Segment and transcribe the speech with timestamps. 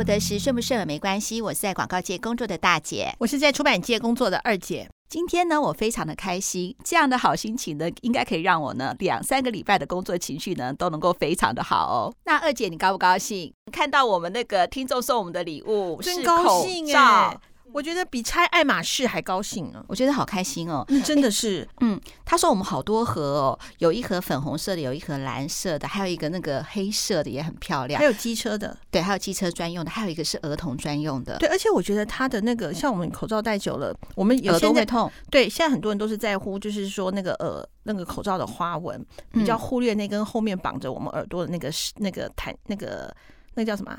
[0.00, 4.88] 我得时顺不顺耳没关系，我是在广告界工作的大姐，我是在出版界工作的二姐。
[5.10, 12.14] 今天呢，我非常的开心，这样的好心情呢，应该可以让我呢两三个礼拜的工作情绪呢都能够非常的好哦。
[12.24, 13.52] 那二姐你高不高兴？
[13.70, 17.36] 看到我们那个听众送我们的礼物，真高兴哎！
[17.72, 43.14] 我觉得比拆爱马仕还高兴呢，我觉得好开心哦，嗯，真的是，嗯，他说我们好多盒哦，有一盒粉红色的，有一盒蓝色的，还有一个那个黑色的也很漂亮，还有机车的，对，还有机车专用的，还有一个是儿童专用的，对，而且我觉得他的那个像我们口罩戴久了，我们有耳朵会痛，对，现在很多人都是在乎，就是说那个耳那个口罩的花纹，比较忽略那根后面绑着我们耳朵的那个那个弹那个
[43.54, 43.96] 那个叫什么？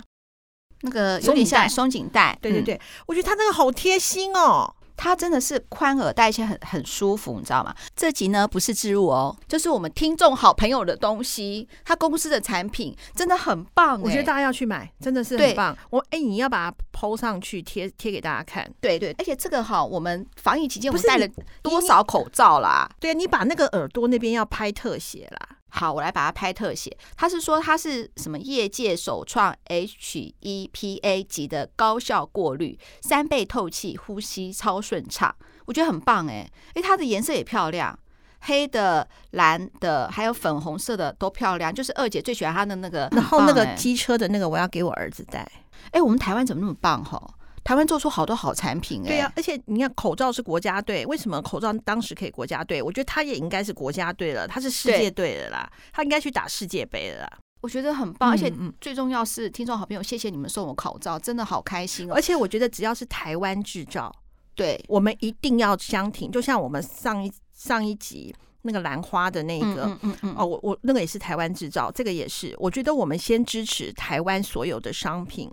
[0.82, 7.74] 那个有点像松紧带，对对对，嗯、我觉得它那个好贴心哦，它真的是宽耳戴起来很很舒服，你知道吗？
[7.96, 15.76] 这集呢不是置入哦，就是我们听众好朋友的东西，他公司的产品真的很棒，我觉得大家要去买，真的是很棒。
[15.90, 21.28] 我哎，你要把它 PO 上去贴贴给大家看，对对，而且这个哈，我们防疫期间我们戴了
[21.62, 22.90] 多少口罩啦？
[23.00, 25.58] 对啊，你把那个耳朵那边要拍特写啦。
[25.72, 26.96] 好，我来把它拍特写。
[27.16, 35.34] 他是说它是什么业界首创 HEPA 级的高效过滤，三倍透气，呼吸超顺畅。
[35.66, 37.98] 我觉得很棒哎，哎，它的颜色也漂亮，
[38.42, 41.74] 黑的、蓝的，还有粉红色的都漂亮。
[41.74, 45.50] 就是二姐最喜欢它的那个，然后那个机车的那个，我要给我儿子戴。
[45.92, 47.36] 哎，我们台湾怎么那么棒哈？
[47.64, 52.82] 台湾做出好多好产品哎，对呀、啊，而且你看口罩是国家队，为什么口罩当时可以国家队？
[52.82, 57.40] 我觉得他也应该是国家队了，他是世界队的啦，他应该去打世界杯了啦。
[57.62, 62.14] 我觉得很棒，而且最重要是听众好朋友，谢谢你们送我口罩，真的好开心哦。
[62.16, 64.12] 而且我觉得只要是台湾制造，
[64.56, 66.32] 对我们一定要相挺。
[66.32, 72.56] 就像我们上一上一集那个兰花的那个，嗯嗯嗯，哦，我我那个也是台湾制造，这个也是。
[72.58, 75.48] 我觉得我们先支持台湾所有的商品。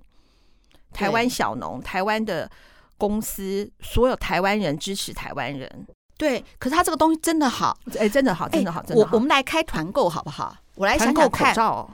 [0.93, 2.51] 台湾小农，台湾的
[2.97, 5.87] 公司，所有台湾人支持台湾人。
[6.17, 9.11] 对，可是他这个东西真的好，哎，真的好，真的好，真的好。
[9.13, 10.57] 我我们来开团购好不好？
[10.75, 11.51] 我来想想看。
[11.51, 11.91] 口罩。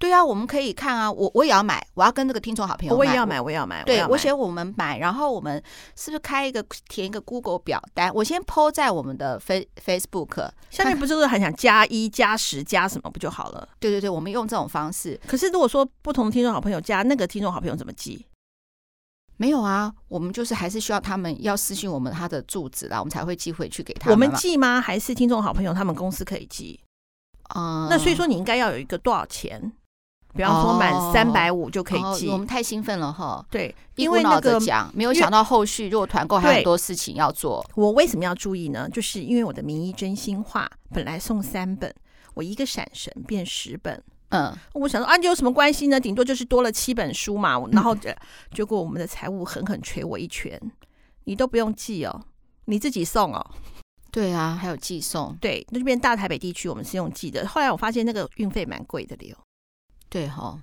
[0.00, 3.82] 对啊，我们可以看啊，我我也要买，我要跟那个听众好朋友，我也要买，我也要买。
[3.82, 5.60] 对，我写我们买，然后我们
[5.96, 8.08] 是不是开一个填一个 Google 表单？
[8.14, 13.68] 我先 po 在我们的 Face Facebook 下面，不就是很想加一加十加什么不就好了？
[13.80, 15.20] 对对对，我们用这种方式。
[15.26, 18.24] 可是如果说不同的听众好朋友加那个听众好朋友怎么记？
[19.38, 24.14] 没有啊，我们就是还是需要他们要私信我们他的住址啦，我们才会寄回去给他们。
[24.14, 24.80] 我们寄吗？
[24.80, 26.78] 还是听众好朋友他们公司可以寄？
[27.44, 29.72] 啊、嗯，那所以说你应该要有一个多少钱？
[30.34, 32.28] 比方说满三百五就可以寄。
[32.28, 32.32] 哦哦。
[32.32, 33.44] 我们太兴奋了哈！
[33.50, 37.64] 对，因为那个讲没有想到后续如果团购还有很多事情要做。
[37.74, 38.88] 我为什么要注意呢？
[38.90, 41.92] 就是因为我的名医真心话本来送三本，
[42.34, 44.02] 我一个闪神变十本。
[44.30, 45.98] 嗯，我想说啊，你有什么关系呢？
[45.98, 47.58] 顶多就是多了七本书嘛。
[47.72, 47.96] 然后
[48.52, 50.60] 结果我们的财务狠狠捶我一拳，
[51.24, 52.22] 你都不用寄哦，
[52.66, 53.50] 你自己送哦。
[54.10, 55.36] 对啊，还有寄送。
[55.40, 57.46] 对，那边大台北地区我们是用寄的。
[57.46, 59.38] 后来我发现那个运费蛮贵的了。
[60.08, 60.60] 对哈、哦。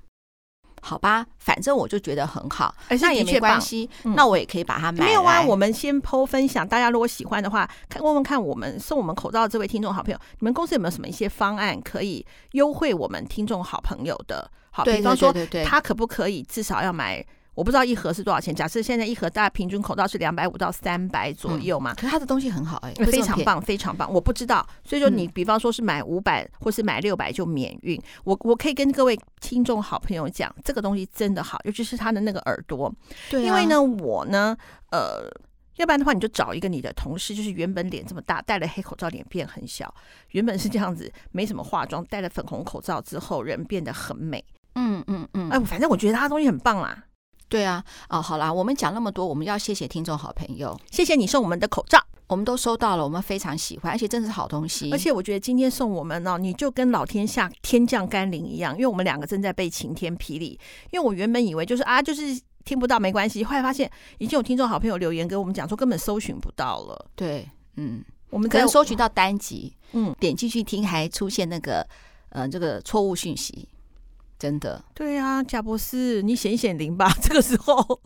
[0.87, 5.03] 好吧，反正我就觉得很好，那也没关系，那我也可以把它买。
[5.03, 14.47] 没有啊，我们先 PO 分享，大家如果喜欢的话，看问问看我们送我们口罩的这位听众好朋友，你们公司有没有什么一些方案可以优惠我们听众好朋友的？
[14.69, 15.33] 好，比方说
[15.65, 17.25] 他可不可以至少要买？
[17.55, 18.53] 我不知道一盒是多少钱。
[18.53, 24.11] 假设现在一盒大概平均口罩是两百五到三百左右嘛，可是它的东西很好哎，非常棒，非常棒。
[24.13, 27.99] 我不知道，所以说你比方说是买五百或是买六百就免运。
[28.25, 32.93] 我我可以跟各位听众好朋友讲，这个东西真的好，尤其是他的那个耳朵。
[33.29, 34.55] 对，因为呢，我呢，
[34.91, 35.31] 呃，
[35.77, 39.93] 要不然的话，你就找一个你的同事，就是原本脸这么大，戴了黑口罩脸变很小，
[40.31, 44.43] 原本是这样子，没什么化妆，戴了粉红口罩之后人变得很美。
[44.75, 47.03] 嗯嗯嗯，哎，反正我觉得他东西很棒啦。
[47.55, 54.91] 对啊，哦，好啦，我们讲那么多，我们要谢谢听众好朋友，谢谢你送我们的口罩，我们都收到了，我们非常喜欢，而且真的是好东西。
[54.91, 60.59] 而且我觉得今天送我们呢，你就跟老天下天降甘霖一样，因为我们两个正在被晴天霹雳。
[60.91, 67.05] 因为我原本以为就是啊，就是听不到没关系，后来发现已经有听众好朋友留言给我们讲说，根本搜寻不到了。
[67.15, 71.87] 对，嗯，我们可能搜寻到单集，嗯，点进去听还出现那个
[72.31, 73.69] 呃这个错误讯息。
[74.37, 77.09] 真的，对啊，贾博士，你显显灵吧！
[77.35, 77.99] 这个时候，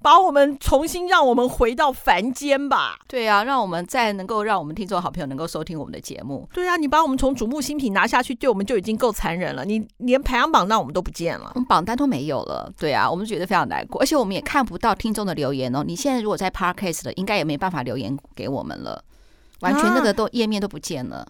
[0.00, 2.96] 把我们重新让我们回到凡间吧。
[3.08, 6.48] 对啊，让我们再能够让我们听众好朋友能够收听我们的节目。
[6.52, 9.64] 对啊，你把我们从瞩目新品拿下去，对我们就已经够残忍了。
[9.64, 12.72] 你连排行榜那我们都不见了，我们榜单都没有了。
[12.78, 15.82] 对啊，我们觉得非常难过，而且我们也看不到听众的留言哦。
[15.84, 19.02] 你现在如果在 Podcast 的，应该也没办法留言给我们了，
[19.62, 21.26] 完全那个都页面都不见了。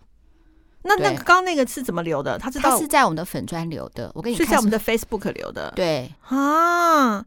[0.88, 2.38] 那那刚刚那个是怎么留的？
[2.38, 4.10] 他知道他是在我们的粉砖留的。
[4.14, 5.70] 我跟你说，是在我们的 Facebook 留的。
[5.76, 7.24] 对啊，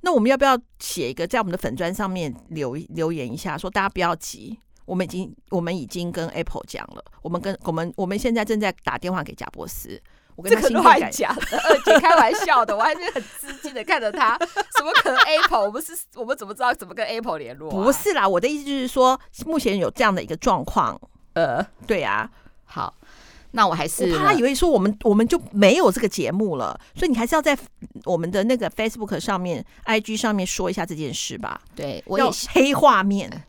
[0.00, 10.00] 那我们要不要写一个在我们的粉砖上面留留言一下，说大家不要急，我们已经我们已经跟 Apple 讲了，我们跟我们我们现在正在打电话给贾博士。
[10.34, 15.66] 我跟他新乱讲的，二姐开玩笑的，我还是很吃惊的看着他，怎么可能 Apple？
[15.66, 17.84] 我们是，我们怎么知道怎么跟 Apple 联络、啊？
[17.84, 20.98] 不是啦，我的意思就是说，目前有这样的一个状况。
[21.34, 22.30] 呃，对啊，
[22.72, 22.94] 好，
[23.50, 27.58] 那我还是我怕他以为说我们我们就没有这个节目了，所以你还是要在
[28.04, 31.60] 我们的那个 Facebook 上面、IG 上面说一下这件事吧。
[31.76, 33.44] 对，我也黑画面。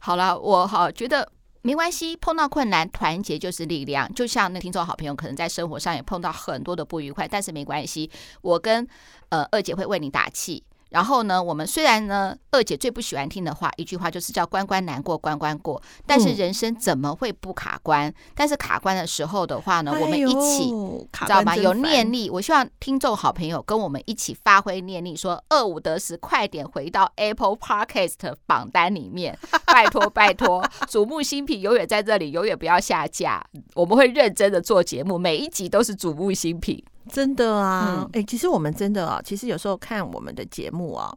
[0.00, 1.30] 好了，我好觉得。
[1.62, 4.10] 没关系，碰到困难，团结就是力量。
[4.14, 8.10] 就像那听众好朋友，可能在生活上也碰到很多的不愉快，但是没关系，
[8.40, 8.88] 我跟
[9.28, 10.64] 呃二姐会为你打气。
[10.90, 18.08] 然后呢，我们虽然呢，二姐最不喜欢听的话，一句话就是叫“关关难过关关过”，但是人生怎么会不卡关？
[18.08, 20.70] 嗯、但是卡关的时候的话呢，我们一起，
[21.12, 21.56] 知道吗？
[21.56, 22.28] 有念力。
[22.28, 33.44] 我希望听众好朋友跟我们一起发挥念力，说二五得十，快点回到 Apple Podcast 榜单里面，拜托拜托，瞩目新品永远在这里，永远不要下架。
[33.74, 36.84] 我们会认真的做节目，每一集都是瞩目新品。
[37.08, 41.12] 真的啊，哎、嗯欸，其实我们真的啊，其实有时候看我们的节目啊，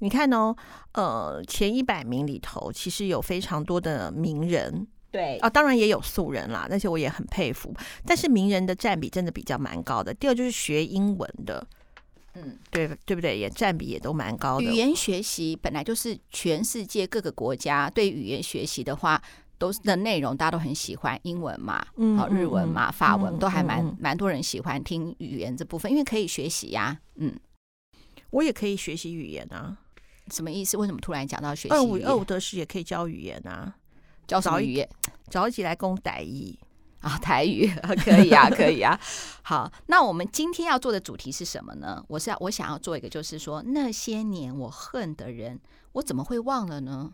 [0.00, 0.54] 你看哦，
[0.92, 7.74] 呃，前一百名里头其实有非常多的名人，对啊，当然也有素人啦，那些我也很佩服，
[8.04, 10.12] 但是名人的占比真的比较蛮高的。
[10.12, 11.66] 第二就是学英文的，
[12.34, 13.38] 嗯，对对不对？
[13.38, 14.64] 也占比也都蛮高的。
[14.64, 19.22] 语言学习本来就是全世界各个国家对语言学习的话。
[19.60, 26.98] 都是的内容，大家都很喜欢英文嘛，嗯，好日文嘛，法文都还蛮蛮多人喜欢听语言这部分，因为可以学习呀。
[27.16, 27.38] 嗯，
[28.30, 29.76] 我也可以学习语言啊。
[30.32, 30.78] 什么意思？
[30.78, 31.74] 为什么突然讲到学习？
[31.74, 33.76] 二五二五得十也可以教语言啊，
[34.26, 34.88] 教什么语言？
[35.28, 36.58] 找一起来攻台语
[37.00, 37.68] 啊，台语
[38.02, 38.98] 可以啊， 可以啊。
[39.42, 42.02] 好，那我们今天要做的主题是什么呢？
[42.08, 45.60] 我是要我想要做一个，就是说那些年我恨的人，
[45.92, 47.12] 我怎么会忘了呢？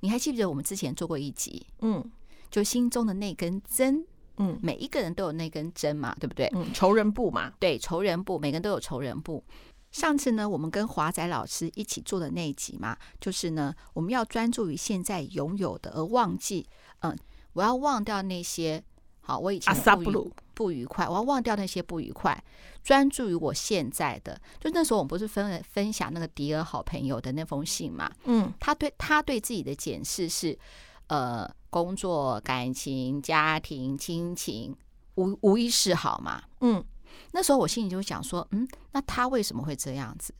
[0.00, 1.66] 你还记不记得我们之前做过一集？
[1.80, 2.04] 嗯，
[2.50, 4.04] 就心中的那根针，
[4.38, 6.50] 嗯，每一个人都有那根针嘛，对不对？
[6.54, 9.42] 嗯，仇人布嘛，对，仇人布，每个人都有仇人布。
[9.90, 16.66] 上次呢，我们跟华仔老师一起做的那一集嘛，就是呢，我们要专注于现在拥有的，而忘记，
[17.00, 17.16] 嗯，
[17.54, 18.82] 我要忘掉那些，
[19.20, 22.38] 好，我以前不愉不愉快，我要忘掉那些不愉快。
[22.84, 28.12] 专注于我现在的，就那时候我们不是分分享那个迪尔好朋友的那封信嘛？
[28.24, 30.58] 嗯，他对他对自己的检视是，
[31.06, 34.76] 呃，工作、感情、家庭、亲情
[35.14, 36.42] 无无一是好嘛？
[36.60, 36.84] 嗯，
[37.32, 40.34] 那时候我心里就想说，嗯，那他为什么会这样子？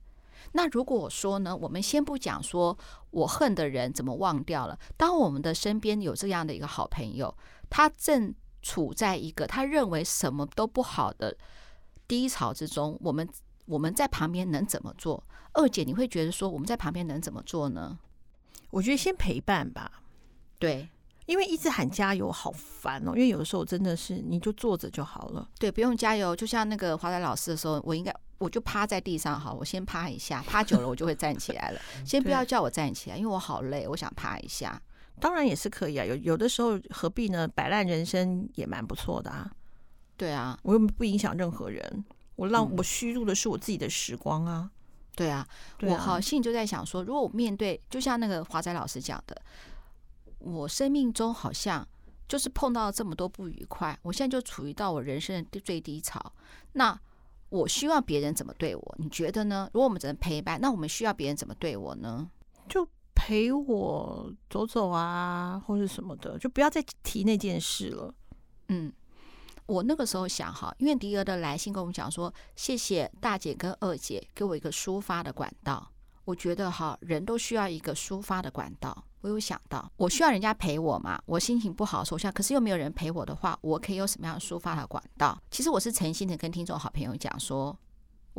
[0.53, 2.77] 那如果我说呢，我们先不讲说
[3.11, 7.35] 我恨的人怎么忘掉了，当我们的身边有这样的一个好朋友，
[7.71, 11.37] 他正处在一个他认为什么都不好的。
[12.09, 13.29] 低潮之中，我们
[13.67, 15.23] 我们在旁边能怎么做？
[15.53, 17.99] 二姐，你会觉得说我们在旁边能怎么做呢？
[18.71, 20.03] 我觉得先陪伴吧。
[20.59, 20.89] 对，
[21.27, 23.13] 因为一直喊加油好烦哦。
[23.15, 25.49] 因为有的时候真的是你就坐着就好了。
[25.59, 26.35] 对，不用加油。
[26.35, 31.81] 就像那个华仔老师的时候，我应该我就趴在地上好，我先趴一下，趴久了我就会站起来了。
[32.05, 34.83] 先不要叫我站起来，因为我好累，我想趴一下。
[35.21, 36.05] 当然也是可以啊。
[36.05, 37.47] 有有的时候何必呢？
[37.47, 39.49] 摆烂人生也蛮不错的啊。
[40.17, 42.05] 对啊，我又不影响任何人，
[42.37, 44.71] 我让我虚度的是我自己的时光啊。
[45.15, 45.47] 对啊，
[45.79, 49.41] 对啊，我好心里就在想说，如果我面对，就像那个华仔老师讲的，
[50.39, 51.87] 我生命中好像
[52.29, 56.33] 就是碰到这么多不愉快，我现在就处于到我人生的最低潮。
[56.73, 56.99] 那
[57.49, 58.95] 我希望别人怎么对我？
[58.99, 59.69] 你觉得呢？
[59.73, 62.31] 如果我们只能陪伴，那我们需要别人怎么对我呢？
[62.69, 62.87] 就
[63.31, 68.13] 陪我走走啊，或者什么的，就不要再提那件事了。
[68.67, 68.93] 嗯。
[69.67, 75.93] 我那个时候想哈，因为迪儿的来信跟我们讲说，谢谢大姐跟二姐给我一个抒发的管道。
[76.25, 79.05] 我觉得哈，人都需要一个抒发的管道。
[79.21, 85.41] 我有想到，我需要人家陪我嘛，我心情不好的时候，可是又没有人陪我的话，我可以有什么样抒发的管道？
[85.53, 87.79] 其实我是诚心的跟听众好朋友讲说，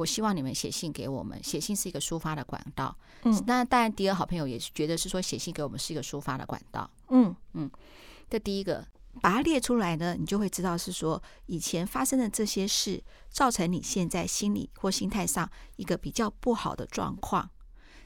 [0.01, 2.96] 我希望你们写信给我们，写信是一个抒发的管道。
[3.24, 6.89] 嗯，那当然，迪尔好朋友也是觉得是说写信给我们是一个抒发的管道。
[7.10, 7.70] 嗯嗯，
[8.29, 8.86] 这第一个。
[9.22, 17.50] 把它列出来呢，你就会知道是说以前发生的这些事，造成你现在心理或心态上一个比较不好的状况。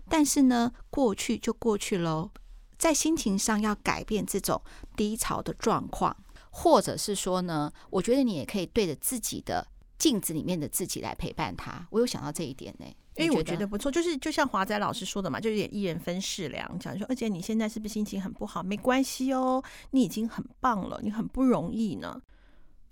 [0.10, 2.32] 但是呢，过去就过去喽，
[2.80, 4.60] 在心情上要改变这种
[4.98, 6.18] 低潮的状况，
[6.50, 11.88] 或者是说呢，我觉得你也可以对着自己的镜子里面的自己来陪伴他。
[11.92, 18.62] 我有想到这一点呢、欸，因为我觉得不错，就是就像华仔老师说的嘛，就有点一人分饰两角，说，而且你现在是不是心情很不好？
[18.62, 22.22] 没关系哦，你已经很棒了，你很不容易呢。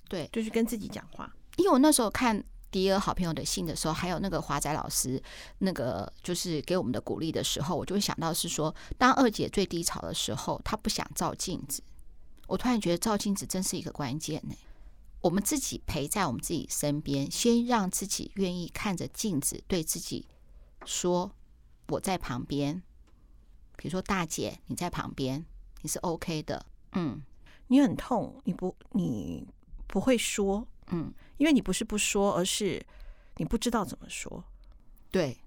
[0.07, 1.31] 对，就是跟自己讲话。
[1.57, 5.21] 因为我那时候看迪尔好朋友的信的时候，还有那个华仔老师
[5.59, 11.83] 那个就是给我们的鼓励的时候，我就会想到是说，当二姐最低潮的时候，她不想照镜子。
[12.47, 14.55] 我突然觉得照镜子真是一个关键呢。
[15.23, 20.27] 我们自己陪在我们自己身边，先让自己愿意看着镜子，对自己
[20.83, 21.33] 说
[21.87, 22.83] ：“我在旁边。”
[23.77, 25.45] 比如说大姐，你在旁边，
[25.81, 26.65] 你是 OK 的。
[26.91, 27.23] 嗯，
[27.67, 29.47] 你很痛，你不，你
[29.87, 30.67] 不会说。
[30.87, 32.85] 嗯，因为你不是不说，而是
[33.37, 34.43] 你不知道怎么说。
[35.09, 35.37] 对，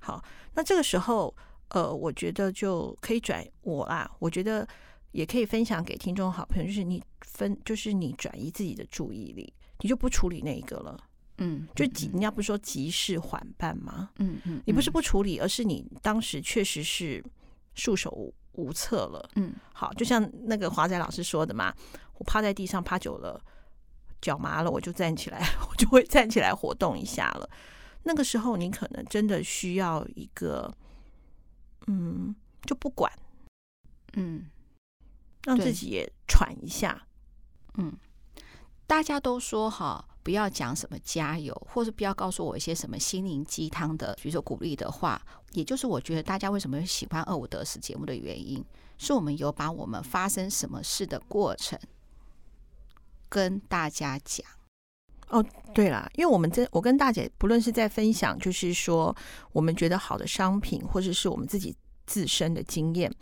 [0.00, 0.24] 好，
[0.54, 1.32] 那这个时候，
[1.68, 4.10] 呃，我觉得就可以转我啦。
[4.18, 4.68] 我觉得
[5.18, 10.96] 也可以分享给听众好朋友，就是你分，就是你转移自己的注意力，你就不处理那一个了。
[11.38, 14.10] 嗯，就急，人家不是说急事缓办吗？
[14.18, 17.20] 嗯嗯，你不是不处理，而是你当时确实是
[17.74, 19.28] 束手无无策了。
[19.34, 21.74] 嗯，好，就像那个华仔老师说的嘛，
[22.18, 23.42] 我趴在地上趴久了。
[24.20, 27.50] 脚麻了，我就站起来， 我就会站起来活动一下了。
[28.04, 30.72] 那个时候，你可能真的需要一个，
[31.88, 33.12] 嗯，就不管，
[34.14, 34.46] 嗯，
[35.48, 37.06] 让自己也喘一下。
[37.78, 37.96] 嗯，
[38.86, 45.20] 大家都说哈，不要讲什么加油，或是不要告诉我一些什么心灵鸡汤的，比如说鼓励的话。
[45.52, 48.62] 也就是我觉得大家为什么会喜欢二五得十节目的原因，
[48.98, 51.78] 是我们有把我们发生什么事的过程。
[53.30, 54.44] 跟大家讲
[55.28, 59.16] 哦，对了，因为我们这我跟大姐不论是在分享，就是说
[59.52, 61.74] 我们觉得好的商品，或者是我们自己
[62.06, 63.16] 自身的经验，嗯、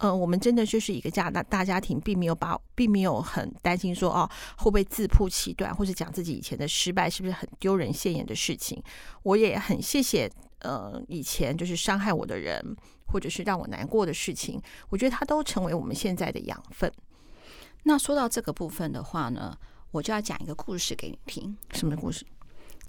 [0.00, 8.82] 呃，我们真的就是一个家大大家庭，并没有把，并没有很担心说哦会不会自曝其短，或是讲自己以前的失败是不是很丢人现眼的事情。
[9.24, 10.30] 我也很谢谢
[10.60, 12.74] 呃以前就是伤害我的人，
[13.08, 16.90] 或者是让我难过的事情，我觉得它都成为我们现在的养分。
[17.82, 19.54] 那说到这个部分的话呢，
[19.90, 21.54] 我就要讲一个故事给你听。
[21.74, 22.24] 什么故事？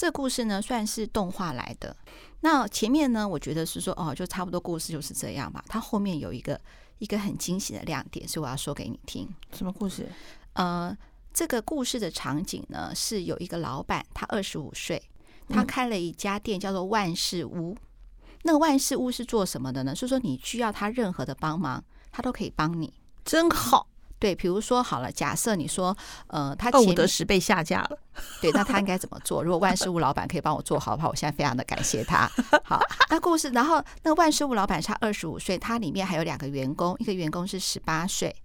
[0.02, 1.96] 这个故事呢，算是动画来的。
[2.40, 5.64] 那前面呢，我觉得是说哦，就差不多故事就是这样吧。
[5.68, 6.60] 它后面有一个
[6.98, 9.30] 一个很惊喜的亮点，所以我要说给你听。
[9.54, 10.10] 什么故事？
[10.54, 10.98] 呃，
[11.32, 15.00] 这个故事的场景呢，是有一个老板，他二十五岁，
[15.48, 17.74] 他开了一家店，叫做万事屋。
[17.74, 17.78] 嗯。
[18.42, 19.94] 那个万事屋是做什么的呢？
[19.94, 22.92] 所以说你需要他任何的帮忙，他都可以帮你，
[23.24, 23.86] 真好。
[24.22, 25.98] 对，比如说好了，假设你说，
[26.28, 27.98] 呃，他二五得十被下架了，
[28.40, 29.44] 对，那他应该怎么做？
[29.44, 32.30] 如果万事屋老板可以帮我做好的话，我现在非常的感谢他。
[32.64, 38.36] 好，那故事，然后那个万事屋老板是他二十五岁，他里面还有两个员工，一个员工是十八岁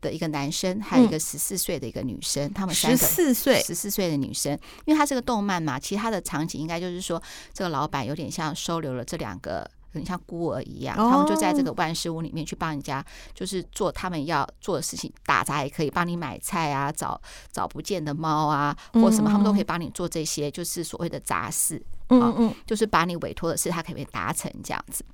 [0.00, 4.52] 的一个男生，还有一个十四岁的一个女生，嗯、他们三个十四岁十四岁的女生，
[4.84, 7.20] 因为他是个动漫嘛，其他的场景应该就是说，
[7.52, 9.68] 这个老板有点像收留了这两个。
[9.92, 13.04] 很像孤儿一样，他们就在这个万事屋里面去帮人家，
[13.34, 17.20] 就是做他们要做的事情，打杂也可以帮你买菜啊，找
[17.52, 21.82] 找不见的猫啊，或什么，他们都可以帮你做这些，就是所谓的杂事。
[22.08, 25.04] 嗯嗯，就是把你委托的事，他可以达成这样子。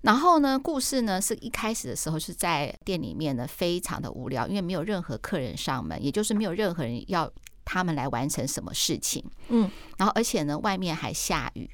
[0.00, 7.30] 然后呢，故事呢是一开始的时候是在店里面呢，非常的无聊，因为没有任何客人上门，也就是没有任何人要
[7.64, 9.24] 他们来完成什么事情。
[9.48, 11.70] 嗯，然后而且呢，外面还下雨。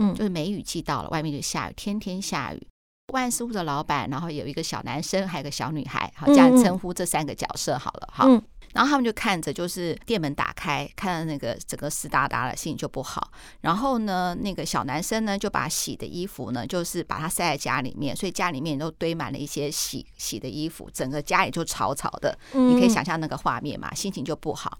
[0.00, 2.66] 嗯，就是梅雨季到了，外面就下雨，天天下雨。
[3.12, 8.24] 万事屋的老板，然后有一个小男生，还有个小女孩，好，这样称呼这三个角色好了，哈。
[8.72, 13.32] 然后他们就看着，就是店门打开，看到那个整个湿哒哒的，心情就不好。
[13.62, 22.38] 然后呢，那个小男生呢，就把洗的衣服呢，就是把它塞在家里面，所以家里面都堆满了一些洗洗的衣服，整个家里就潮潮的。
[22.52, 24.78] 你可以想象那个画面嘛，心情就不好。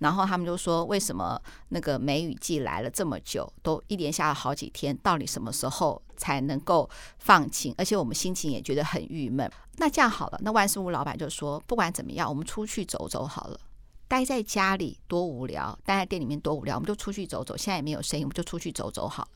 [0.00, 6.88] 然后他们就说：“为什么那个梅雨季来了这么久，都一连下了好几天，到底什么时候才能够
[7.18, 7.74] 放晴？
[7.76, 9.50] 而且我们心情也觉得很郁闷。
[9.76, 13.60] 那这样好了，那万事屋老板就说：不管怎么样，我们出去走走好了。
[14.08, 17.54] 待在家里多无聊，待在店里面多无聊，我们就出去走走。
[17.54, 19.30] 现在也没有生意，我们就出去走走好了。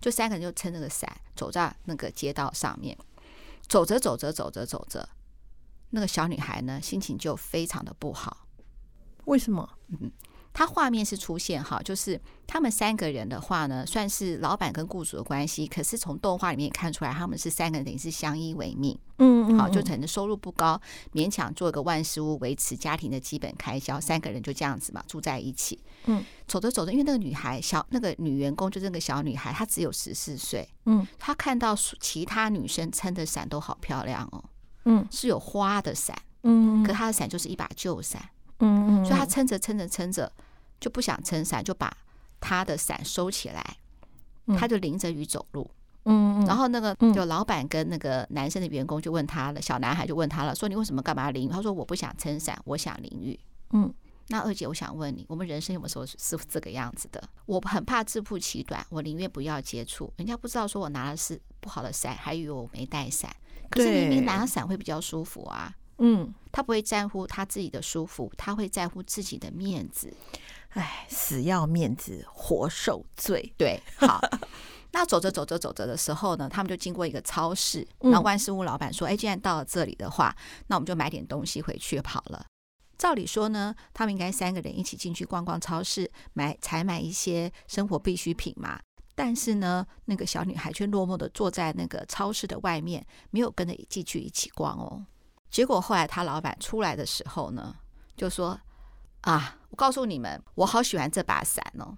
[0.00, 2.96] 就三个人就撑着个伞，走在那个街道上面，
[3.68, 5.06] 走着走着走着走着，
[5.90, 8.44] 那个小女孩呢，心情就非常的不好。”
[9.26, 9.68] 为什么？
[9.88, 10.10] 嗯，
[10.52, 15.66] 他画面是出现哈，就是他们三个人的话呢，算是老板跟雇主的关系。
[15.66, 18.98] 可是从动画里面也看出来，他们是三个人等于是相依为命。
[19.18, 20.80] 嗯，嗯，嗯，好，就可能收入不高，
[21.12, 24.00] 勉强做一个万事屋维持家庭的基本开销。
[24.00, 25.78] 三个人就这样子嘛，住在一起。
[26.06, 30.66] 嗯，走着走着，因为那个女孩小，那个女员工就是那个小女孩，她只有十四岁。
[30.86, 34.42] 嗯，她看到其他女生撑的伞都好漂亮哦。
[34.84, 36.16] 嗯，是有花的伞。
[36.44, 38.30] 嗯，可她的伞就是一把旧伞。
[38.58, 40.30] 嗯嗯，所以他撑着撑着撑着，
[40.80, 41.94] 就不想撑伞，就把
[42.40, 43.76] 他的伞收起来，
[44.58, 45.70] 他就淋着雨走路。
[46.04, 51.48] 嗯，然后那个就老板跟那个男生的员工就问他了，小男孩就问他了，说你为什么干嘛淋雨？
[51.48, 53.38] 他说我不想撑伞，我想淋雨。
[53.72, 53.92] 嗯，
[54.28, 56.16] 那二姐，我想问你，我们人生有没有时候是
[56.48, 57.20] 这个样子的？
[57.46, 63.28] 我很怕自曝其短，我宁愿不要接触，人家不知道说我拿的是不好的伞，还以为我没带伞。
[63.68, 65.74] 可是明明拿了伞会比较舒服啊。
[65.98, 70.12] 嗯，他不会在乎他自己的舒服，他会在乎自己的面子。
[70.70, 73.52] 哎，死要面子活受罪。
[73.56, 74.20] 对，好。
[74.92, 77.86] 那走着走着走着的时候呢，他们就经过一个超市。
[78.00, 80.34] 那万事屋老板说：“哎、嗯，既然到了这里的话，
[80.68, 82.46] 那我们就买点东西回去跑了。”
[82.96, 88.80] 照理说呢，他们应该三个人一起进去逛逛超市，买采买一些生活必需品嘛。
[89.14, 95.04] 但是呢，那个小女孩却落寞的坐在那个超市的外面，没有跟着进去一起逛哦。
[95.50, 97.76] 结果后来他老板出来的时候呢，
[98.16, 98.60] 就说
[99.22, 101.96] ：“啊，我告诉你们，我好喜欢这把伞哦，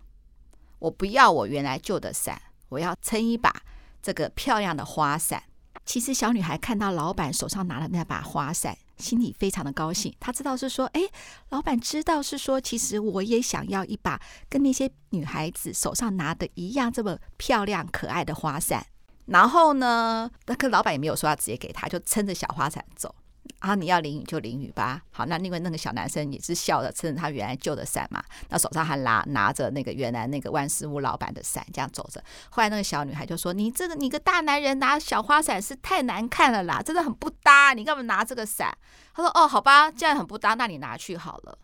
[0.78, 2.40] 我不要我原来旧的伞。”
[2.70, 3.62] 我要撑一把
[4.02, 5.44] 这个漂亮的花伞。
[5.86, 10.14] 其实小女孩看到老板手上拿的那把花伞，心里非常的高兴。
[10.20, 11.00] 她知道是说，哎，
[11.48, 18.86] 老板知道是说，其实我也想要一把跟那些女孩子手上拿的一样这么漂亮可爱的花伞。
[19.24, 23.14] 然后呢，那个老板也没有说要直接给她，就撑着小花伞走。
[23.58, 25.02] 啊，你要淋雨就淋雨吧。
[25.10, 32.22] 好，那另外那个小男生也是笑着，撑着他原来旧的伞嘛，那手上还拿拿着那个原来那个万事屋老板的伞，这样走着。
[32.50, 37.72] 后来那个小女孩就说：“你这个你个大男人拿小花伞是太难看了啦，真的很不搭。
[37.74, 38.76] 你干嘛拿这个伞？”
[39.14, 41.58] 他说：“哦，好吧，这样很不搭，那你拿去好了。”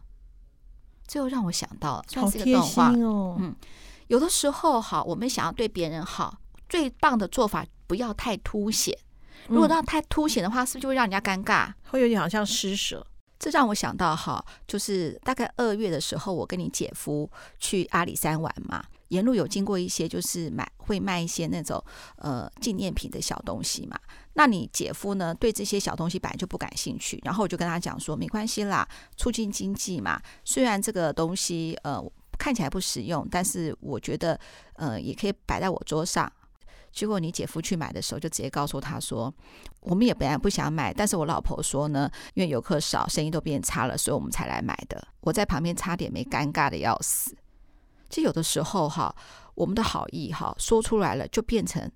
[1.07, 3.37] 最后让我想到了，算是一个动画哦。
[3.38, 3.55] 嗯，
[4.09, 6.38] 有的时候好，我们想要对别人好，
[6.69, 8.99] 最棒的做法不要太凸显。
[9.48, 11.72] 如果让太凸显的话，是不是就会让人家尴尬？
[11.90, 13.06] 会有点好像施舍。
[13.38, 21.82] 这让我想到哈，就是大概二月的时候，我跟你姐夫去阿里山玩嘛，沿路有经过一些就是买会卖一些那种
[22.16, 23.98] 呃纪念品的小东西嘛。
[24.34, 30.18] 那你姐夫呢，对这些小东西本来就不感兴趣，然后我就跟他讲说，没关系啦，促进经济嘛。
[30.44, 32.02] 虽然这个东西呃
[32.38, 34.40] 看起来不实用，但是我觉得
[34.76, 36.33] 呃也可以摆在我桌上。
[36.94, 39.35] 结果你姐夫去买的时候，就直接告诉他说
[39.83, 47.37] ：“我们也本来不想买，但是我老婆说呢，因为游客少，生意都变差了，所以我们才来买的。”我在旁边差点没尴尬的要死。
[48.09, 49.14] 其实有的时候哈，
[49.57, 51.90] 我们的好意哈说出来了，就变成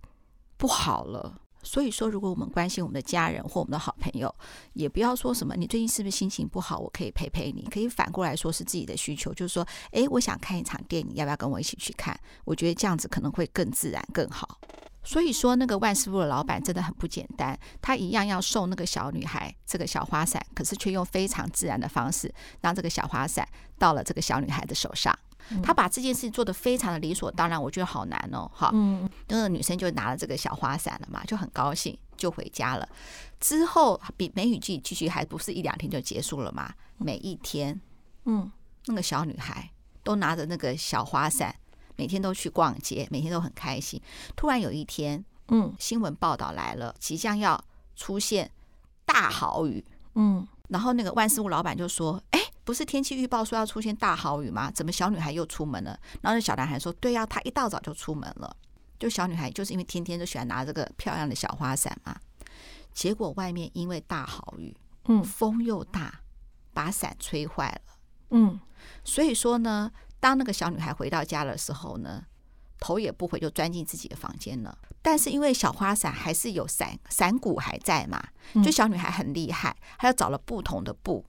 [0.56, 1.40] 不好了。
[1.62, 4.34] 所以说，如果我们关心我们的家人或我们的好朋友，
[4.72, 6.78] 也不要说什么“你最近是不是心情不好？
[6.78, 14.58] 我可以陪陪你。”可以反过来说是自己的需求，就是说：“诶，我想看一场电影，要不要跟我一起去看？”我觉得这样子可能会更自然、更好。
[15.04, 17.58] 所以说，那个万事屋的老板真的很不简单。
[17.80, 25.18] 他一样要送那个小女孩这个小花伞，可是却用非常自然的方式，让这个小花伞到了这个小女孩的手上。
[25.62, 28.50] 他把这件事情做得非常的理所当然，我觉得好难哦。
[28.54, 32.88] 哈，嗯，那个女生就拿了这个小花伞了嘛，就很高兴，就回家了。
[33.40, 36.72] 之后，比梅雨季继续，还不是一两天就结束了嘛？
[36.96, 37.80] 每一天，
[38.24, 38.50] 嗯，
[38.86, 39.70] 那个小女孩
[40.02, 41.54] 都拿着那个小花伞。
[42.00, 44.00] 每天都去逛街，每天都很开心。
[44.36, 47.60] 突然有一天，嗯，新闻报道来了，即将要
[47.96, 48.48] 出现
[49.04, 54.70] 大豪雨，嗯，然后那个万事屋老板就说：“哎，不是天气预报说要出现大豪雨吗？
[54.70, 58.54] 怎么小女孩又出门了？”然后那小男孩说：“对呀，他一大早就出门了。
[58.98, 62.14] 就小女孩就是因为天天都喜欢拿这个漂亮的小花伞嘛，
[62.92, 64.76] 结果外面因为大豪雨，
[65.06, 66.20] 嗯，风又大，
[66.74, 67.94] 把伞吹坏了，
[68.32, 68.60] 嗯，
[69.02, 72.24] 所以说呢。”当那个小女孩回到家的时候呢，
[72.80, 74.76] 头也不回就钻进自己的房间了。
[75.00, 78.22] 但是因为小花伞还是有伞伞骨还在嘛，
[78.62, 81.24] 就小女孩很厉害，她又找了不同的布，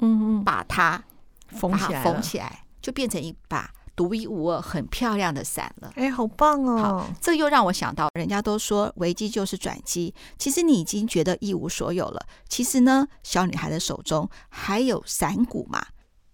[0.00, 1.02] 嗯嗯，把它
[1.48, 5.92] 缝起来，缝起来就变成一把独一无二、很漂亮的伞了。
[5.96, 6.78] 哎，好棒哦！
[6.78, 10.14] 好，这又让我想到，人家都说危机就是转机。
[10.38, 15.84] 其实你已经觉得一无所有了，其实呢，小女孩的手中还有伞骨嘛。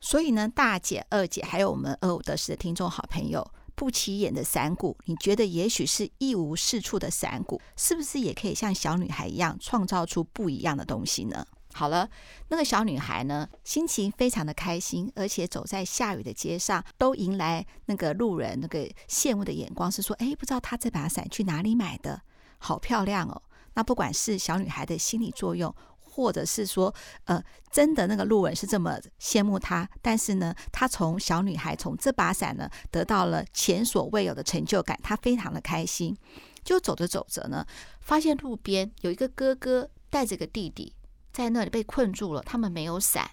[0.01, 3.43] 所以呢，大姐、二姐，还有我们二五得十的听众好朋友，
[3.75, 11.47] 不起眼的伞骨，你觉得也许是一无是处的伞骨，是不是也可以像小女孩一样，创造出不一样的东西呢？
[11.77, 12.09] 好了，
[12.49, 22.23] 那个小女孩呢，心情非常的开心，而且走在下雨的街上，都迎来那个路人那个羡慕的眼光，是说，哎，不知道她这把伞去哪里买的，
[22.59, 23.43] 好漂亮哦。
[23.75, 25.75] 那不管是小女孩的心理作用。
[26.17, 36.17] 或者是说，呃，真的那个路人是这么羡慕她，但是呢，她从小女孩从这把伞呢得到了前所未有的成就感，她非常的开心。
[36.63, 37.67] 就走着走着呢，
[38.01, 40.95] 发现路边有一个哥哥带着个弟弟
[41.35, 43.29] 在那里被困住了，他们没有伞。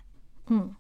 [0.47, 0.75] 嗯，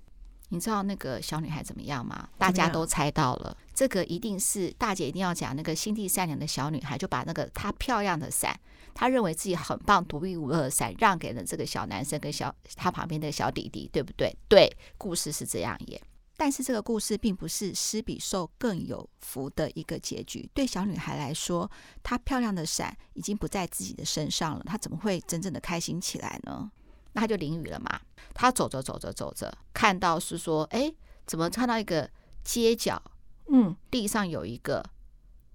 [0.49, 2.27] 你知道那个小女孩怎么样吗？
[2.39, 8.59] 大家都猜到了，这个一定是大姐一定要讲那个心地善良的小女孩，就把那个她漂亮的伞，
[8.95, 14.35] 她认为自己很棒、独一无二的伞，让给了这个小男生跟小他旁边的小弟弟，对不对？
[14.49, 16.01] 对，故事是这样演。
[16.37, 20.49] 但是这个故事并不是施比受更有福的一个结局。
[20.55, 21.69] 对小女孩来说，
[22.01, 26.71] 她漂亮的伞已经不在自己的身上了，她怎么会真正的开心起来呢？
[27.13, 27.99] 那他就淋雨了嘛。
[28.33, 30.93] 他走着走着走着，看到是说，哎，
[31.25, 32.09] 怎么看到一个
[32.43, 33.01] 街角？
[33.47, 34.83] 嗯，地上有一个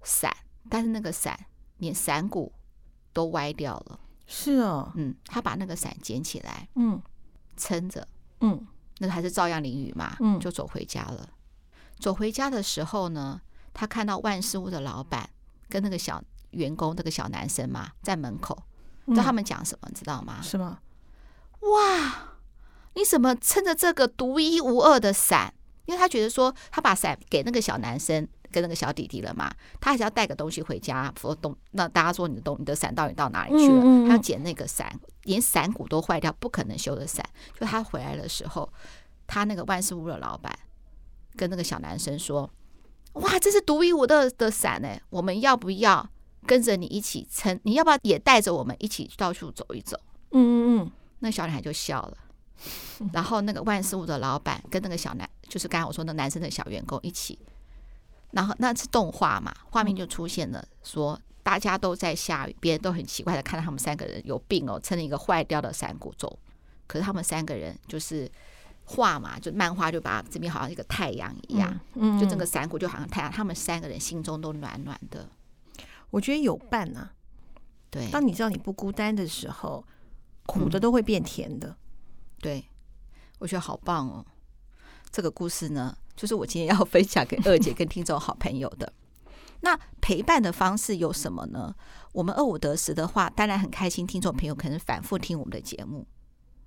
[0.03, 0.35] 伞，
[0.69, 2.53] 但是那个伞连伞骨
[3.13, 3.99] 都歪掉了。
[4.25, 7.01] 是哦，嗯，他把那个伞捡起来，嗯，
[7.55, 8.07] 撑着，
[8.41, 8.67] 嗯。
[8.99, 11.29] 那还是照样淋雨嘛，嗯，就走回家了。
[11.99, 13.39] 走回家的时候呢，
[13.71, 15.29] 他看到万事屋的老板
[15.69, 18.57] 跟那个小员工，那个小男生嘛，在门口，
[19.05, 20.41] 知道他们讲什么，你知道吗？
[20.41, 20.79] 是吗？
[21.61, 22.37] 哇，
[22.93, 25.53] 你怎么撑着这个独一无二的伞？
[25.85, 31.13] 因为他觉得说，他把伞给那个小男生跟那个小弟弟了嘛，他还是要带个东西回家。
[31.19, 33.81] 说东，那大家说你的东，你的伞到底到哪里去了？
[34.05, 34.93] 他要捡那个伞。
[35.23, 37.25] 连伞骨都坏掉，不可能修的伞。
[37.57, 38.69] 就他回来的时候，
[39.25, 40.57] 他那个万事屋的老板
[41.35, 42.49] 跟那个小男生说
[43.13, 46.09] ：“哇，这是独一无二的伞哎，我们要不要
[46.45, 47.57] 跟着你一起撑？
[47.63, 49.97] 你要不要也带着我们一起到处走一走？”
[50.31, 50.91] 嗯嗯嗯。
[51.19, 52.17] 那小女孩就笑了。
[53.13, 57.37] 然后那个万事屋的老板跟那个小男，就是刚才我说那男生的小员工一起，
[58.31, 61.19] 然后那是动画嘛，画面就出现了说。
[61.43, 66.37] 大家都在下雨，别人都很奇怪的看到他们三个人有病哦，撑了一个坏掉的伞骨走。
[66.87, 68.29] 可是他们三个人就是
[68.83, 73.31] 画嘛，就漫画就把这边好像一个太阳一样，嗯，就整个伞骨就好像太阳。
[73.31, 75.25] 他们三个人心中都暖暖的。
[76.09, 77.13] 我觉得有伴啊，
[77.89, 78.11] 对。
[78.11, 79.81] 当你知道你不孤单的时候，
[80.47, 81.77] 苦的都会变甜的。
[82.39, 82.67] 对，
[83.37, 84.25] 我觉得好棒哦。
[85.11, 88.91] 这个故事呢，就是我今天要 分享给二姐跟听众好朋友的。
[89.61, 91.75] 那陪伴的方式有什么呢？
[92.13, 94.05] 我们二五得十的话，当然很开心。
[94.05, 96.05] 听众朋友可能反复听我们的节目，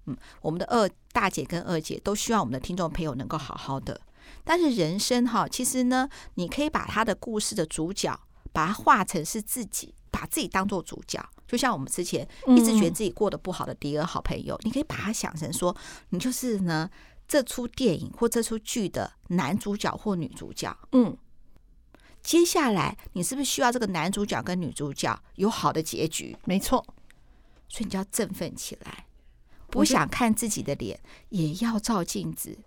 [0.07, 4.01] 嗯，我们的二大姐跟二姐都希望我们的听众朋友能够好好的。
[4.43, 8.19] 但是人生哈，其实呢，你可以把他的故事的主角，
[8.53, 11.25] 把它画成是自己，把自己当做主角。
[11.51, 15.77] 就像我们之前一直觉得自己过得不好的第二好朋友，你可以把它想成说，
[16.11, 16.89] 你就是呢
[17.27, 21.17] 这出电影或这出剧的男主角或女主角，嗯。
[22.23, 26.37] 接下来，你是不是需要这个男主角跟女主角有好的结局？
[26.45, 26.85] 没错，
[27.67, 29.07] 所以你就要振奋起来，
[29.71, 32.59] 不想看自己的脸，也要照镜子。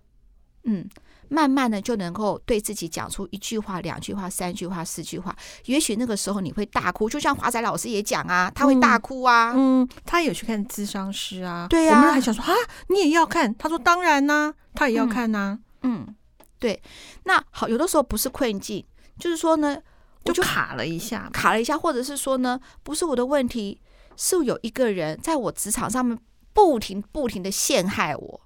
[0.63, 0.89] 嗯，
[1.34, 5.36] 慢慢的就能够对自己讲出一句话、两句话、三句话、四句话。
[5.65, 9.52] 也许那个时候你会大哭，就像华仔老师也讲啊，他会大哭啊。
[9.56, 11.65] 嗯，嗯，他有去看咨商师啊。
[11.67, 12.54] 对呀、啊，我们还想说啊，
[12.89, 13.54] 你也要看？
[13.56, 16.06] 他说当然呐、啊，他也要看呐、啊嗯。
[16.08, 16.15] 嗯，
[16.60, 16.80] 对。
[17.24, 18.86] 那好，有的时候不是困境。
[19.19, 19.80] 就是说呢，
[20.26, 23.80] 就卡了一下，卡了一下，或者是说呢，不是我的问题，
[24.17, 26.17] 是有一个人在我职场上面
[26.52, 28.41] 不停不停的陷害我，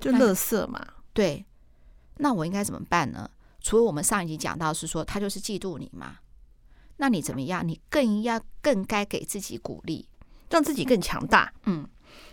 [0.00, 0.84] 就乐色嘛。
[1.12, 1.44] 对，
[2.20, 3.28] 那我应该怎么办呢？
[3.60, 6.16] 除了我们上一集讲到是说他就是嫉妒你嘛，
[6.96, 7.66] 那你怎么样？
[7.66, 10.08] 你更要更该给自己鼓励，
[10.48, 11.52] 让自己更强大。
[11.64, 11.88] 嗯，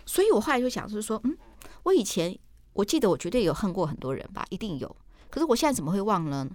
[0.06, 1.36] 所以我后来就想是说，嗯，
[1.82, 2.38] 我以前
[2.72, 4.96] 我记得我绝对有恨过很多人吧，一定有，
[5.30, 6.48] 可是我现在怎么会忘了？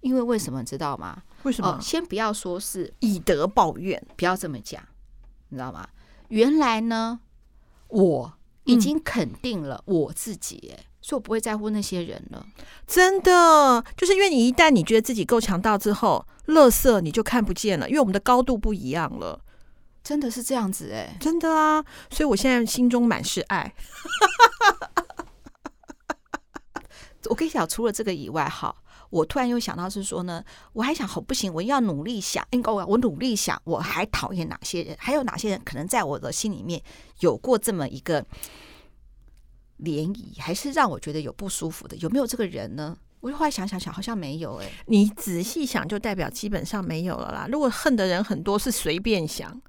[0.00, 1.22] 因为为什么知道吗？
[1.42, 1.68] 为什么？
[1.68, 4.82] 哦，先不要说是以德报怨，不要这么讲，
[5.48, 5.86] 你知道吗？
[6.28, 7.20] 原来呢，
[7.88, 8.32] 我
[8.64, 12.44] 已经肯定了我自己，哎，所以我不会在乎那些人了。
[12.86, 19.40] 真的，就是因为你一旦你觉得自己够强大之后，乐色你就看不见了，因为我们的高度不一样了。
[20.02, 21.84] 真的是这样子，哎，真的啊！
[22.10, 23.72] 所以我现在心中满是爱。
[27.28, 28.74] 我跟你讲，除了这个以外，哈。
[29.10, 36.80] 我突然又想到是说呢，我还想，好不行，我要努力想，应该我我努力想，我还讨厌哪些人，还有哪些人可能在我的心里面
[37.18, 38.24] 有过这么一个
[39.82, 42.96] 涟漪，还是让我觉得有不舒服的，有没有这个人呢？
[43.20, 44.72] 我就后来想想想，好像没有哎、欸。
[44.86, 47.46] 你仔细想，就代表基本上没有了啦。
[47.50, 49.60] 如果恨的人很多，是随便想，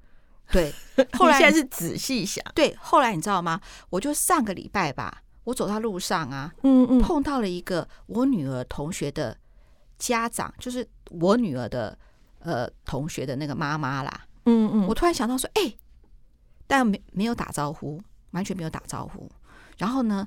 [0.50, 0.72] 对。
[1.12, 2.74] 后来现在是仔细想，对。
[2.80, 3.60] 后来你知道吗？
[3.90, 5.22] 我就上个礼拜吧。
[5.44, 9.36] 我走到路上啊，嗯嗯，碰到了一个我女儿同学的
[9.98, 11.98] 家长，就是我女儿的
[12.38, 15.78] 呃同学的那个妈妈啦，嗯嗯，我突然想到说，哎、欸，
[16.68, 19.28] 但没没有打招呼，完全没有打招呼。
[19.78, 20.26] 然后呢，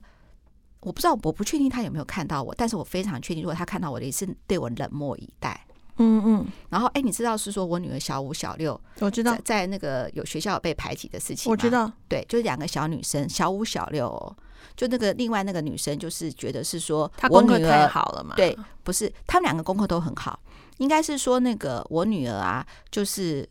[0.81, 5.65] 我不知道，我不确定他有没有看到我，但是我非常确定，如果他看到我的，也是对我冷漠以待。
[5.97, 6.45] 嗯嗯。
[6.69, 11.91] 然后，哎，你知道是说我女儿小五、小六，我知道在，在那个有学校有被排挤的事情，我知道。
[12.09, 14.35] 对，就是两个小女生，小五、小六哦。
[14.75, 18.35] 就那个另外那个女生，就是觉得是说她功课太好了嘛？
[18.35, 20.37] 对，不是，他们两个功课都很好，
[20.79, 23.47] 应该是说那个我女儿啊，就是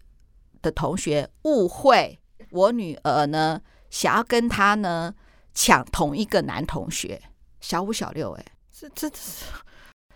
[0.61, 2.19] 的同学误会
[2.51, 5.15] 我女儿呢，想要跟她呢
[5.55, 7.21] 抢同一个男同学，
[7.61, 9.09] 小五小六，哎，这这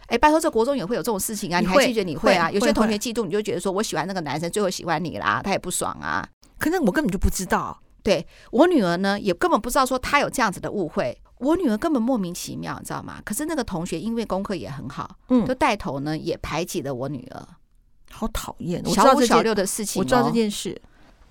[0.09, 1.61] 哎，拜托，这国中也会有这种事情啊？
[1.61, 2.49] 你，还记得你会啊？
[2.49, 6.27] 会有些同学嫉妒，你就觉得说我喜欢那个男生，最后喜欢你啦，他也不爽啊。
[6.59, 7.81] 可是我根本就不知道。
[8.03, 11.21] 对我女儿呢，也根本不知道说她有这样子的误会。
[11.39, 13.21] 我女儿根本莫名其妙，你知道吗？
[13.25, 17.47] 可是那个同学因为功课也很好，嗯，就带头呢也排挤了我女儿，
[18.11, 18.83] 好讨厌。
[18.87, 20.81] 小五小六的事情，我知道这件事。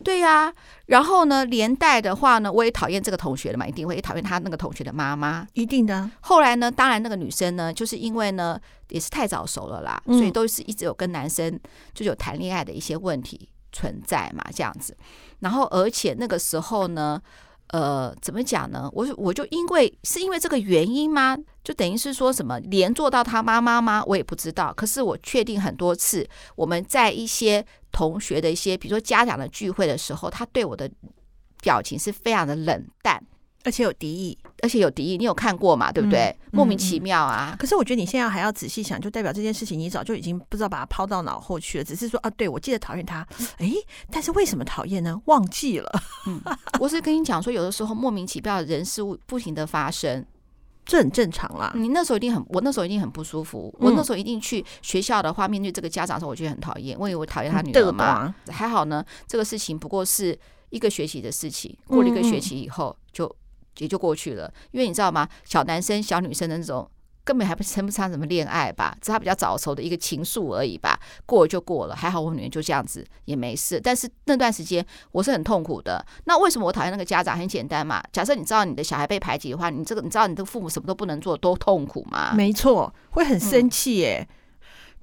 [0.04, 0.54] 对呀、啊，
[0.86, 6.10] 然后呢，连带的话呢，我也讨厌这个同学的嘛，一定会也讨厌他那个同学的妈妈，一定的。
[6.22, 11.60] 后来呢，当然那个女生呢，就是因为呢也是太早熟了啦，所以都是一直有跟男生
[11.94, 14.96] 就有谈恋爱的一些问题存在嘛，这样子。
[15.40, 17.22] 然后，而且那个时候呢，
[17.70, 18.90] 呃，怎么讲呢？
[18.94, 21.38] 我我就因为是因为这个原因吗？
[21.64, 24.04] 就等于是说什么连坐到他妈妈吗？
[24.06, 24.74] 我也不知道。
[24.74, 30.90] 可是我确定很多次，我们在一些同学的一些，比如说家长的聚会的时候，他对我的
[31.62, 33.22] 表情是非常的冷淡。
[33.64, 35.92] 而且有敌意，而且有敌意，你有看过嘛？
[35.92, 36.36] 对不对？
[36.46, 37.56] 嗯、莫名其妙啊！
[37.60, 41.84] 可是我觉得你现在还要仔细想，就代表这件事情你早就已经不知道把它抛到脑后去了。
[41.84, 43.28] 只是说啊，对我记得讨厌他，
[43.60, 43.72] 哎，
[44.12, 45.22] 但是为什么讨厌呢？
[45.26, 46.02] 忘记了。
[46.26, 46.42] 嗯，
[46.80, 50.26] 我是跟你讲说，有的时候莫名其妙的人事物不停的发生，
[50.86, 51.72] 这很正常啦。
[51.76, 53.72] 你那时候一定很，我那时候一定很不舒服。
[53.78, 58.34] 我那时候一定去学校的话，面对这个家长的时候，我觉得很讨厌，我以为我讨厌他女儿嘛。
[58.50, 60.38] 还好呢，这个事情不过是
[60.72, 63.34] 一个学期的事情，过了一个学期以后就。
[63.78, 65.28] 也就过去了，因为你知道吗？
[65.44, 66.90] 小男生、小女生的那种
[67.24, 70.98] 根本还不称不上什么恋爱吧，只是他比较早熟的一个情愫而已吧。
[71.26, 73.82] 过了就过了，还好我女儿就这样子也没事。
[73.82, 76.06] 但是那段时间我是很痛苦的。
[76.24, 77.38] 那为什么我讨厌那个家长？
[77.38, 82.34] 很简单嘛，假设你知道你的小孩被排挤的话，你这个你知道你的父母什么都不能做，多痛苦吗？
[82.34, 84.28] 没错，会很生气耶。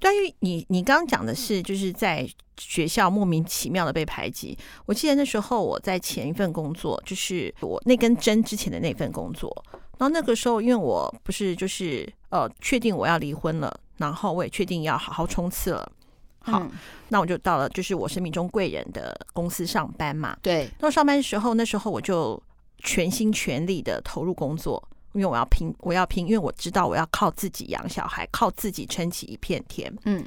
[0.01, 2.27] 关于你，你刚刚讲的是就是在
[2.57, 4.57] 学校莫名其妙的被排挤。
[4.85, 9.51] 我记得那时候我在前一份工作，就是我那根针之前的那份工作。
[9.97, 15.91] 然后那个时候，因为我不是就是呃确定我要离婚了，然后我也确定要好好冲刺了。
[16.39, 16.71] 好，嗯、
[17.09, 20.37] 那我就到了就是我生命中贵人的公司上班嘛。
[20.41, 20.69] 对。
[20.79, 22.41] 那上班的时候，那时候我就
[22.79, 24.81] 全心全力的投入工作。
[25.15, 29.91] 因为我要拼，我要拼，因为我知道我要靠自己养小孩，靠自己撑起一片天。
[30.03, 30.17] 嗯，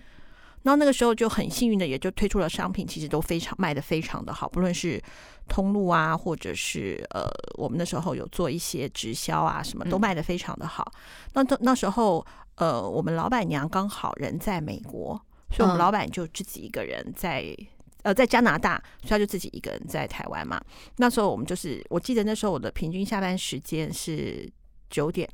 [0.62, 5.00] 然后那个时候就很幸运的，也就推出了商品，其实都非常卖的非常的好，不论是
[5.46, 10.90] 通路啊，或者是呃，我们那时候有做一些直销啊，什么都卖的非常的好。
[11.34, 12.24] 嗯、那那时候
[12.54, 15.20] 呃，我们老板娘刚好人在美国，
[15.50, 17.66] 所以我们老板就自己一个人在、嗯、
[18.04, 20.58] 呃在加拿大，所以他就自己一个人在台湾嘛。
[20.96, 24.50] 那时候我们就是，我记得那时候我的平均下班时间是。
[24.90, 25.28] 九点，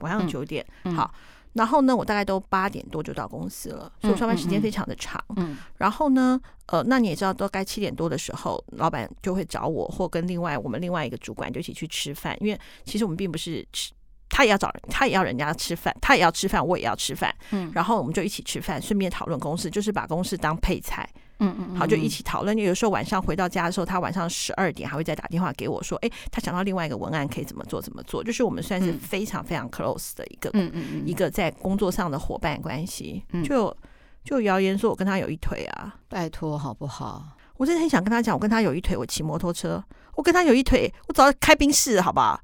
[0.00, 1.12] 晚上九点，嗯、好，
[1.52, 5.22] 然后呢，我大概都八点多就到公司了，嗯、所以我上班时间非常的长。
[5.36, 13.92] 嗯，然后呢，呃，那你也知道，都该七点多的时候，老板就会找我，或跟另外我们另外一个主管就一起去吃饭，因为其实我们并不是吃，
[14.28, 17.34] 他也要找人，他也要人家吃饭，他也要吃饭，我也要吃饭。
[17.50, 21.08] 嗯，然后我们就一起吃饭，顺便讨论公司，就是把公司当配菜。
[21.42, 22.56] 嗯嗯，好，就一起讨论。
[22.56, 33.22] 有时候晚上回到家的时候，他晚上十二点还会再打电话给我说：“哎，他想到另外一个文案可以怎么做怎么做。”就是我们算是非常非常 close 的一个，嗯嗯嗯，一个在工作上的伙伴关系。
[33.44, 33.76] 就
[34.24, 37.36] 就谣言说我跟他有一腿啊，拜托好不好？
[37.56, 38.96] 我真的很想跟他讲，我跟他有一腿。
[38.96, 39.82] 我骑摩托车，
[40.14, 42.40] 我跟他有一腿，我早开宾室，好不好？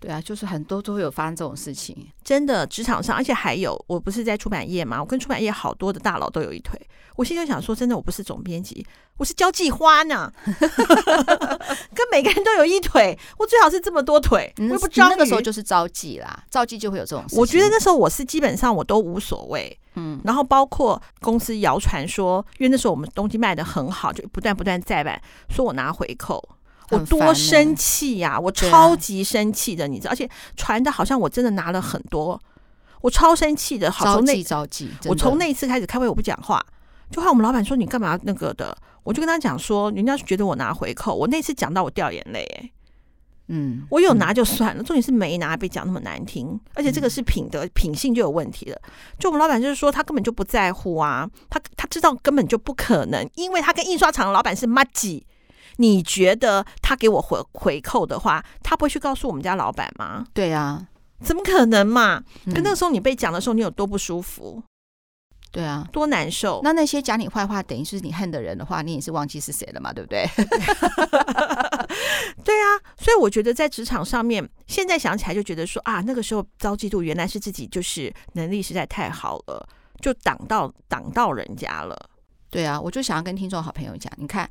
[0.00, 5.00] 对啊，就是很多都会有发生这种事情，真的职场上，而且还有，我不是在出版业嘛？
[5.00, 6.80] 我跟出版业好多的大佬都有一腿。
[7.16, 10.32] 我现在想说，真的，我不是总编辑，我是交际花呢，
[11.92, 14.54] 跟每个人都有一腿，我最好是这么多腿。
[14.58, 17.38] 我也不知道那个时候就是招妓啦，招妓就会有这种事情。
[17.40, 26.40] 我觉得那时候我是基本上我都无所谓，嗯，然后包括公司谣传说，因为那时候我们东西卖的很好，就不断不断再版，说我拿回扣。
[26.90, 28.38] 我多生气呀！
[28.38, 32.40] 我超级生气的，你知道，而且传的好像我真的拿了很多，
[33.02, 33.90] 我超生气的。
[33.90, 36.64] 好，从那着急，我从那一次开始开会，我不讲话，
[37.10, 42.70] 就后来我们老板说你干嘛那个的，我就跟他讲说，人家觉得我拿回扣，我那次讲到我掉眼泪，哎，
[43.48, 48.80] 嗯，我有拿就算了，重点是没拿被讲那么难听，而且这个是品德品性就有问题了。
[49.18, 55.26] 就我们老板就是说他根本就不在乎啊，他他知道根本就不可能，因为他跟印刷厂的老板是麻吉。
[55.78, 60.24] 你觉得他给我回回扣的话，他不会去告诉我们家老板吗？
[60.32, 60.86] 对呀、啊，
[61.24, 62.22] 怎么可能嘛？
[62.46, 64.62] 跟那个时候你被讲的时候，你有多不舒服？
[65.50, 66.60] 对啊，多难受。
[66.62, 69.90] 那那些讲你坏话，等于是你恨的人的话，你也是忘记是谁了嘛？
[69.92, 70.28] 对不对？
[72.44, 79.66] 对啊，所以我觉得在职场上面，现在想起来就觉得说啊，那个时候遭嫉妒，原来是自己就是能力实在太好了，
[80.02, 81.96] 就挡到挡到人家了。
[82.50, 84.50] 对啊，我就想要跟听众好朋友讲，你看，嗯、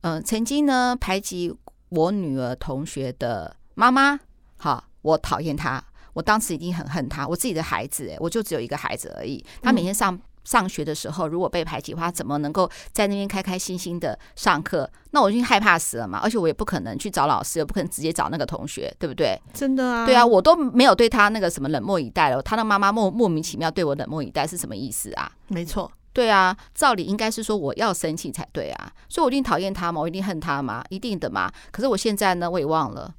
[0.00, 1.54] 呃，曾经呢排挤
[1.88, 4.18] 我女儿同学的妈妈，
[4.56, 5.82] 好，我讨厌她，
[6.12, 10.14] 我当时已经很恨她，我自己的孩子，哎，我就只有一个孩子而已，他每天上。
[10.14, 14.90] 嗯上学的时候，如果被排挤的话，怎么能够在那边开开心心的上课？
[15.10, 16.20] 那我已经害怕死了嘛！
[16.20, 19.38] 而且我也不可能去找老师，也不可能直接找那个同学，对不对？
[19.52, 22.40] 真的啊，对啊，我都没有对他那个什么冷漠以待了。
[22.40, 25.30] 他的妈妈莫莫名其妙对我冷漠以待是什么意思啊？
[25.48, 31.48] 没错，对啊，照理应该是说我要生气才对啊，所以我一定讨厌他嘛，我一定恨他嘛，一定的嘛。
[31.70, 33.14] 可是我现在呢，我也忘了。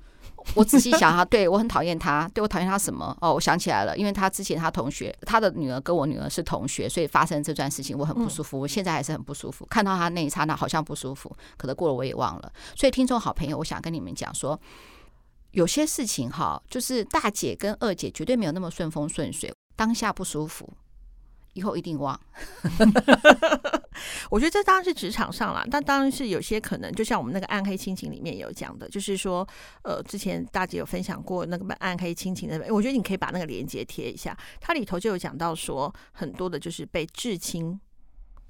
[0.53, 3.17] 我仔细想哈， 对我很讨厌他，对我讨厌他什么？
[3.21, 8.59] 哦，我想起来了，因为他之前他同学，他的女儿跟我女儿是同学，所以发生这段事情，我很不舒服。
[8.59, 12.51] 我现在还是很不舒服，看到他那一刹那好像不舒服，可能过了我也忘了。
[12.75, 14.59] 所以听众好朋友，我想跟你们讲说，
[15.51, 20.69] 有些事情哈，就是大姐跟二姐绝对没有那么顺风顺水，当下不舒服。
[21.53, 22.17] 以后一定忘。
[24.29, 29.45] 我觉得这当然是职场上了，但当然是有些可能，就像我们那个暗黑亲情里面有讲的，就是说，
[29.83, 37.77] 呃，之前大姐有分享过那个暗黑亲情的，我觉得你可以把那个链接贴一下，它里头就有讲到说，很多的就是被至亲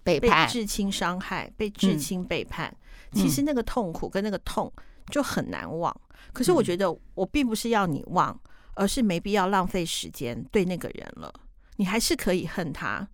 [0.04, 2.72] 背叛、被至亲伤害、被至亲背叛，
[3.14, 4.72] 嗯、其实那个痛苦跟那个痛
[5.10, 5.96] 就很难忘。
[6.32, 8.40] 可是我觉得我并不是要你忘，
[8.76, 11.34] 而是没必要浪费时间对那个人了。
[11.80, 13.08] 你还是可以恨他，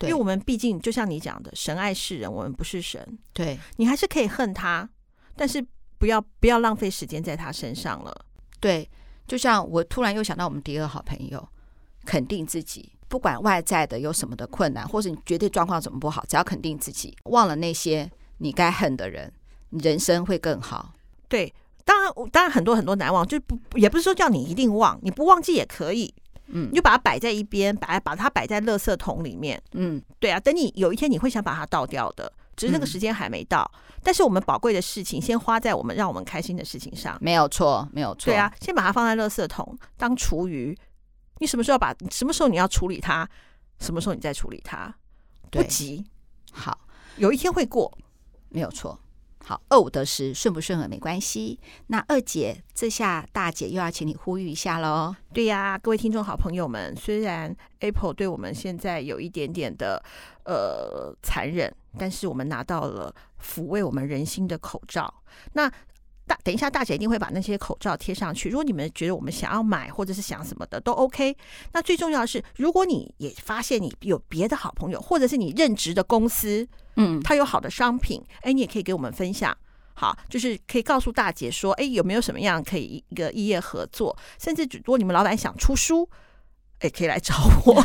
[0.00, 3.18] 因为我们毕竟就像你讲的，神爱世人，我们不是神。
[3.34, 4.88] 对，你还是可以恨他，
[5.36, 5.62] 但是
[5.98, 8.24] 不要不要浪费时间在他身上了。
[8.58, 8.88] 对，
[9.26, 11.46] 就像我突然又想到我们第二好朋友，
[12.06, 19.30] 肯定自己，不管外在的有什么的困难，或者你绝对状况怎么不好，只要肯定自己，忘了那些你该恨的人，
[19.68, 20.94] 你人生会更好。
[21.28, 21.52] 对，
[21.84, 26.14] 当然当然很多很多难忘，就不也不是说叫你一定忘，你不忘记也可以。
[26.52, 29.60] 嗯，你就把它摆在一边，把把它摆在垃圾桶里面。
[29.72, 33.70] 嗯，对啊，等你有一天你会想把它倒掉的，只是那个时间还没到。
[33.74, 37.18] 嗯，但是我们宝贵的事情，先花在我们让我们开心的事情上。
[37.20, 38.26] 没有错，没有错。
[38.26, 40.76] 对啊，先把它放在垃圾桶当厨余。
[41.38, 41.92] 你什么时候把？
[42.10, 43.28] 什么时候你要处理它？
[43.80, 44.94] 什么时候你再处理它？
[45.50, 46.04] 不急。
[46.52, 46.78] 好，
[47.16, 47.90] 有一天会过，
[48.50, 48.98] 没有错。
[49.44, 51.58] 好，二五得十，顺不顺耳没关系。
[51.88, 55.14] 那二姐，这下大姐又要请你呼吁一下喽。
[55.34, 60.00] 对呀，各位听众好朋友们，虽然 Apple 对我们现在有一点点的
[60.44, 65.12] 呃残忍，但是我们拿到了抚慰我们人心的口罩。
[65.54, 65.68] 那
[66.24, 68.48] 大等一下，大姐一定会把那些口罩贴上去。
[68.48, 71.36] 如果你们觉得我们想要买，或者是想什么的，都 OK。
[71.72, 76.68] 那最重要的是，如果你也发现你有别的好朋友，或者是你任职的公司。
[76.96, 79.56] 嗯，他有好的商品，哎，你也可以给我们分享。
[79.94, 84.16] 好，就是可以告诉大姐说，哎，有没有什么样可以一个异业合作？
[84.38, 86.08] 甚至如果你们老板想出书，
[86.80, 87.34] 哎，可以来找
[87.66, 87.84] 我。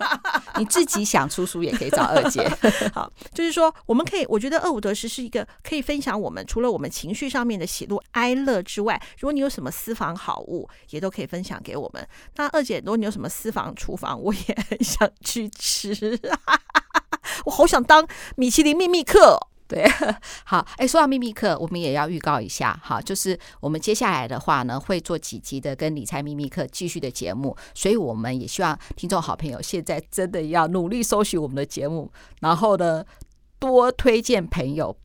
[0.58, 2.46] 你自己想出书也可以找二姐。
[2.94, 12.06] 好，就是说我们可以，我觉得二五得十是一个可以分享我们除了我们情绪上面的喜怒哀乐之外，如果你有什么私房好物，也都可以分享给我们。
[12.36, 16.18] 那二姐，如果你有什么私房厨房，我也很想去吃。
[17.44, 19.84] 我好想当米其林秘密客，对，
[20.44, 32.10] 好，哎，说到秘密课，我们也要预告一下，哈，就是我们接下来的话呢，会做几集的跟理财秘密课继续的节目，所以我们也希望听众好朋友现在真的要努力搜寻我们的节目，
[32.40, 33.04] 然后呢，
[33.58, 34.96] 多推荐朋友。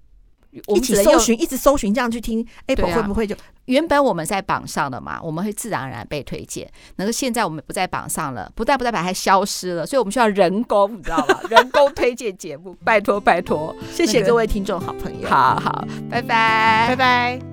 [0.76, 3.36] 一起搜寻，一直搜寻，这样去听，Apple 会不会就
[3.66, 5.20] 原本我们在榜上的嘛？
[5.22, 6.70] 我们会自然而然被推荐。
[6.98, 11.40] 那个现在我们不在榜上了，不但不代表还消失了，所以我们需要人工，你知道吗？
[11.50, 17.51] 人工推荐节目，拜托拜托，谢谢各位听众好朋友，好好，拜拜，拜拜。